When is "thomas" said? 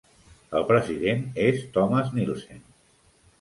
1.77-2.09